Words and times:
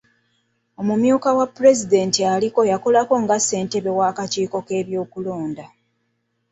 Omumyuka 0.79 1.29
wa 1.37 1.45
pulezidenti 1.55 2.19
aliko 2.33 2.61
yakolako 2.71 3.13
nga 3.23 3.37
ssentebe 3.39 3.91
w'akakiiko 3.97 4.57
k'ebyokulonda. 4.67 5.65